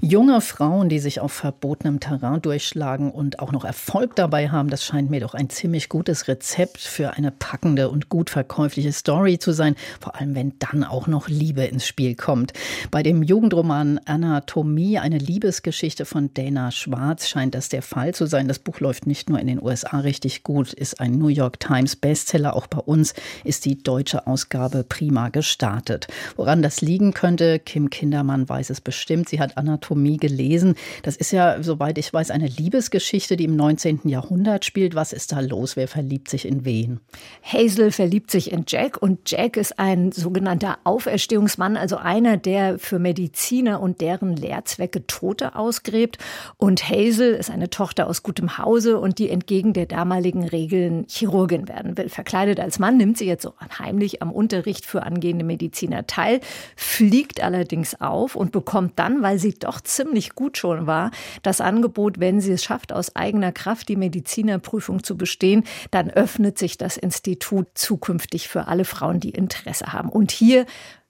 [0.00, 4.84] Junge Frauen, die sich auf verbotenem Terrain durchschlagen und auch noch Erfolg dabei haben, das
[4.84, 9.50] scheint mir doch ein ziemlich gutes Rezept für eine packende und gut verkäufliche Story zu
[9.50, 12.52] sein, vor allem wenn dann auch noch Liebe ins Spiel kommt.
[12.92, 18.46] Bei dem Jugendroman Anatomie, eine Liebesgeschichte von Dana Schwarz, scheint das der Fall zu sein.
[18.46, 21.96] Das Buch läuft nicht nur in den USA richtig gut, ist ein New York Times
[21.96, 26.06] Bestseller, auch bei uns ist die deutsche Ausgabe prima gestartet.
[26.36, 29.28] Woran das liegen könnte, Kim Kindermann weiß es bestimmt.
[29.28, 30.74] Sie hat Anatomie Anatomie gelesen.
[31.02, 34.00] Das ist ja, soweit ich weiß, eine Liebesgeschichte, die im 19.
[34.04, 34.94] Jahrhundert spielt.
[34.94, 35.76] Was ist da los?
[35.76, 37.00] Wer verliebt sich in wen?
[37.42, 42.98] Hazel verliebt sich in Jack und Jack ist ein sogenannter Auferstehungsmann, also einer, der für
[42.98, 46.18] Mediziner und deren Lehrzwecke Tote ausgräbt.
[46.56, 51.68] Und Hazel ist eine Tochter aus gutem Hause und die entgegen der damaligen Regeln Chirurgin
[51.68, 52.08] werden will.
[52.08, 56.40] Verkleidet als Mann nimmt sie jetzt so heimlich am Unterricht für angehende Mediziner teil,
[56.76, 61.10] fliegt allerdings auf und bekommt dann, weil sie doch ziemlich gut schon war,
[61.42, 66.58] das Angebot, wenn sie es schafft, aus eigener Kraft die Medizinerprüfung zu bestehen, dann öffnet
[66.58, 70.08] sich das Institut zukünftig für alle Frauen, die Interesse haben.
[70.08, 70.66] Und hier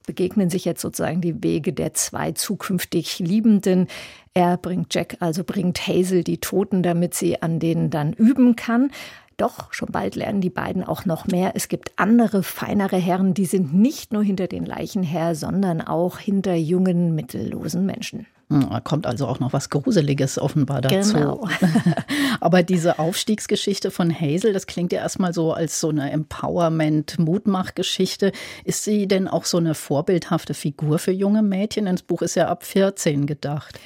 [0.08, 3.88] begegnen sich jetzt sozusagen die Wege der zwei zukünftig Liebenden.
[4.32, 8.90] Er bringt Jack, also bringt Hazel die Toten, damit sie an denen dann üben kann.
[9.36, 11.52] Doch schon bald lernen die beiden auch noch mehr.
[11.54, 16.18] Es gibt andere, feinere Herren, die sind nicht nur hinter den Leichen her, sondern auch
[16.18, 18.26] hinter jungen, mittellosen Menschen.
[18.50, 21.12] Hm, da kommt also auch noch was Gruseliges offenbar dazu.
[21.14, 21.46] Genau.
[22.40, 28.32] Aber diese Aufstiegsgeschichte von Hazel, das klingt ja erstmal so als so eine Empowerment-Mutmachgeschichte.
[28.64, 31.84] Ist sie denn auch so eine vorbildhafte Figur für junge Mädchen?
[31.84, 33.78] Das Buch ist ja ab 14 gedacht.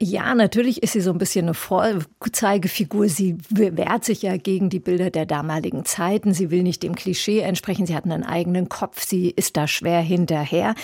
[0.00, 3.08] Ja, natürlich ist sie so ein bisschen eine Vorzeigefigur.
[3.08, 6.32] Sie wehrt sich ja gegen die Bilder der damaligen Zeiten.
[6.32, 7.84] Sie will nicht dem Klischee entsprechen.
[7.84, 9.04] Sie hat einen eigenen Kopf.
[9.04, 10.76] Sie ist da schwer hinterher.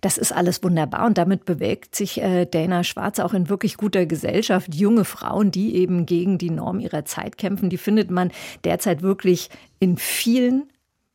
[0.00, 1.04] Das ist alles wunderbar.
[1.04, 4.74] Und damit bewegt sich äh, Dana Schwarz auch in wirklich guter Gesellschaft.
[4.74, 8.32] Junge Frauen, die eben gegen die Norm ihrer Zeit kämpfen, die findet man
[8.64, 10.71] derzeit wirklich in vielen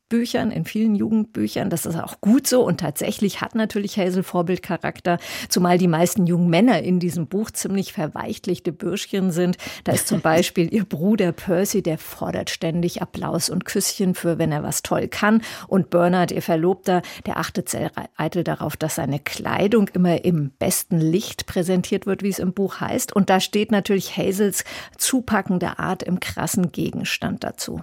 [0.10, 1.70] Büchern, in vielen Jugendbüchern.
[1.70, 2.64] Das ist auch gut so.
[2.64, 5.20] Und tatsächlich hat natürlich Hazel Vorbildcharakter,
[5.50, 9.58] zumal die meisten jungen Männer in diesem Buch ziemlich verweichtlichte Bürschchen sind.
[9.84, 14.52] Da ist zum Beispiel ihr Bruder Percy, der fordert ständig Applaus und Küsschen für, wenn
[14.52, 15.42] er was toll kann.
[15.68, 21.00] Und Bernard, ihr Verlobter, der achtet sehr eitel darauf, dass seine Kleidung immer im besten
[21.00, 23.16] Licht präsentiert wird, wie es im Buch heißt.
[23.16, 24.64] Und da steht natürlich Hazels
[24.98, 27.82] zupackende Art im krassen Gegenstand dazu.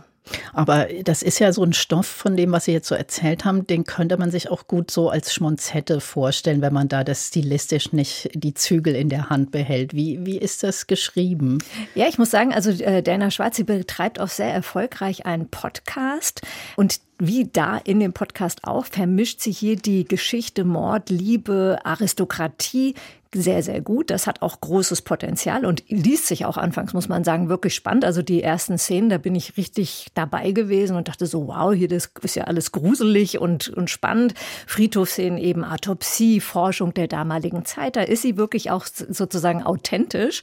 [0.53, 3.67] Aber das ist ja so ein Stoff von dem, was Sie jetzt so erzählt haben,
[3.67, 7.93] den könnte man sich auch gut so als Schmonzette vorstellen, wenn man da das stilistisch
[7.93, 9.95] nicht die Zügel in der Hand behält.
[9.95, 11.59] Wie, wie ist das geschrieben?
[11.95, 16.43] Ja, ich muss sagen, also äh, Dana Schwarz, sie betreibt auch sehr erfolgreich einen Podcast
[16.77, 22.95] und wie da in dem Podcast auch, vermischt sich hier die Geschichte Mord, Liebe, Aristokratie
[23.35, 24.11] sehr, sehr gut.
[24.11, 28.05] Das hat auch großes Potenzial und liest sich auch anfangs, muss man sagen, wirklich spannend.
[28.05, 31.89] Also die ersten Szenen, da bin ich richtig dabei gewesen und dachte so, wow, hier
[31.89, 34.35] das ist ja alles gruselig und, und spannend.
[34.67, 37.97] Friedhofsszenen eben Autopsie, Forschung der damaligen Zeit.
[37.97, 40.43] Da ist sie wirklich auch sozusagen authentisch.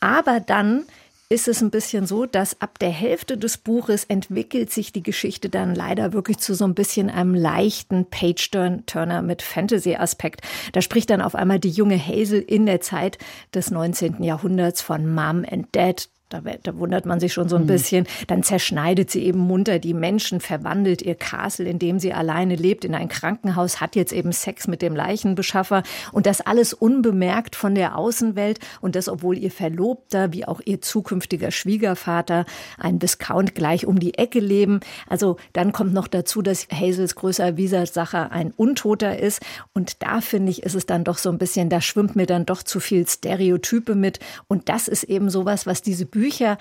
[0.00, 0.84] Aber dann
[1.32, 5.48] ist es ein bisschen so, dass ab der Hälfte des Buches entwickelt sich die Geschichte
[5.48, 10.40] dann leider wirklich zu so ein bisschen einem leichten Page-Turner mit Fantasy-Aspekt.
[10.72, 13.16] Da spricht dann auf einmal die junge Hazel in der Zeit
[13.54, 14.24] des 19.
[14.24, 17.66] Jahrhunderts von Mom and Dad, da, da, wundert man sich schon so ein mhm.
[17.66, 18.06] bisschen.
[18.28, 22.84] Dann zerschneidet sie eben munter die Menschen, verwandelt ihr Castle, in dem sie alleine lebt,
[22.84, 25.82] in ein Krankenhaus, hat jetzt eben Sex mit dem Leichenbeschaffer
[26.12, 30.80] und das alles unbemerkt von der Außenwelt und das, obwohl ihr Verlobter wie auch ihr
[30.80, 32.46] zukünftiger Schwiegervater
[32.78, 34.80] ein Viscount gleich um die Ecke leben.
[35.08, 39.42] Also dann kommt noch dazu, dass Hazels größer Widersacher ein Untoter ist
[39.74, 42.46] und da finde ich, ist es dann doch so ein bisschen, da schwimmt mir dann
[42.46, 46.58] doch zu viel Stereotype mit und das ist eben sowas, was diese Bücher Bücher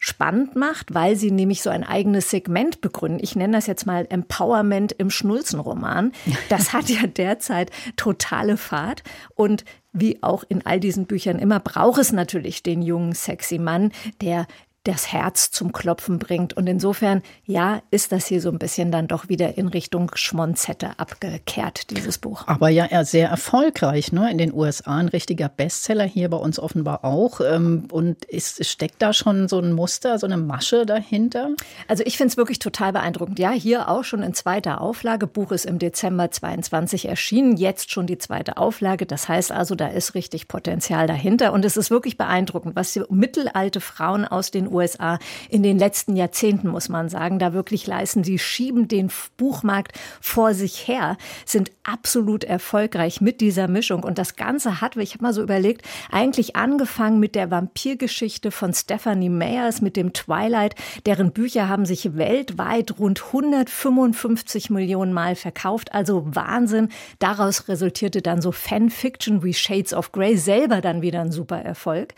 [0.00, 3.20] spannend macht, weil sie nämlich so ein eigenes Segment begründen.
[3.22, 6.10] Ich nenne das jetzt mal Empowerment im Schnulzenroman.
[6.48, 9.04] Das hat ja derzeit totale Fahrt
[9.36, 13.92] und wie auch in all diesen Büchern immer braucht es natürlich den jungen, sexy Mann,
[14.20, 14.46] der
[14.84, 16.54] das Herz zum Klopfen bringt.
[16.54, 20.98] Und insofern, ja, ist das hier so ein bisschen dann doch wieder in Richtung Schmonzette
[20.98, 22.44] abgekehrt, dieses Buch.
[22.46, 24.30] Aber ja, sehr erfolgreich, ne?
[24.30, 27.40] In den USA ein richtiger Bestseller, hier bei uns offenbar auch.
[27.40, 31.50] Ähm, und ist, steckt da schon so ein Muster, so eine Masche dahinter?
[31.86, 33.38] Also ich finde es wirklich total beeindruckend.
[33.38, 35.26] Ja, hier auch schon in zweiter Auflage.
[35.26, 39.06] Buch ist im Dezember 22 erschienen, jetzt schon die zweite Auflage.
[39.06, 41.52] Das heißt also, da ist richtig Potenzial dahinter.
[41.52, 45.18] Und es ist wirklich beeindruckend, was mittelalte Frauen aus den USA
[45.48, 48.24] in den letzten Jahrzehnten, muss man sagen, da wirklich leisten.
[48.24, 54.02] Sie schieben den Buchmarkt vor sich her, sind absolut erfolgreich mit dieser Mischung.
[54.02, 58.74] Und das Ganze hat, ich habe mal so überlegt, eigentlich angefangen mit der Vampirgeschichte von
[58.74, 60.74] Stephanie Meyers, mit dem Twilight.
[61.06, 65.94] Deren Bücher haben sich weltweit rund 155 Millionen Mal verkauft.
[65.94, 66.88] Also Wahnsinn.
[67.18, 72.14] Daraus resultierte dann so Fanfiction wie Shades of Grey selber dann wieder ein super Erfolg.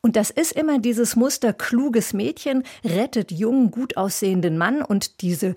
[0.00, 1.52] Und das ist immer dieses Muster,
[1.92, 5.54] kluges Mädchen rettet jungen, gut aussehenden Mann und diese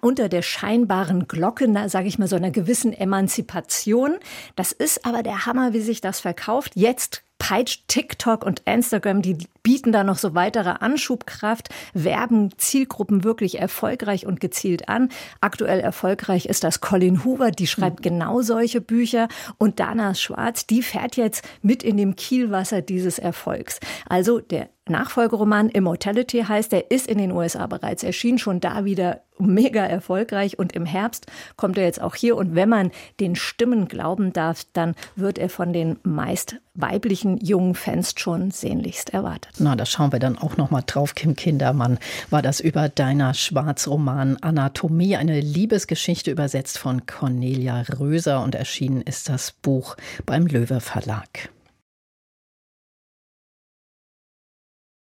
[0.00, 4.16] unter der scheinbaren Glocke, sage ich mal, so einer gewissen Emanzipation.
[4.56, 6.72] Das ist aber der Hammer, wie sich das verkauft.
[6.74, 13.58] Jetzt peitscht TikTok und Instagram, die bieten da noch so weitere Anschubkraft, werben Zielgruppen wirklich
[13.58, 15.10] erfolgreich und gezielt an.
[15.40, 18.02] Aktuell erfolgreich ist das Colin Hoover, die schreibt mhm.
[18.02, 19.28] genau solche Bücher
[19.58, 23.80] und Dana Schwarz, die fährt jetzt mit in dem Kielwasser dieses Erfolgs.
[24.08, 29.22] Also der Nachfolgeroman Immortality heißt, der ist in den USA bereits erschienen, schon da wieder
[29.38, 31.26] mega erfolgreich und im Herbst
[31.56, 32.90] kommt er jetzt auch hier und wenn man
[33.20, 39.10] den Stimmen glauben darf, dann wird er von den meist weiblichen jungen Fans schon sehnlichst
[39.10, 39.52] erwartet.
[39.58, 41.14] Na, da schauen wir dann auch noch mal drauf.
[41.14, 41.98] Kim Kindermann
[42.30, 49.28] war das über deiner Schwarzroman Anatomie, eine Liebesgeschichte übersetzt von Cornelia Röser und erschienen ist
[49.28, 49.96] das Buch
[50.26, 51.50] beim Löwe Verlag.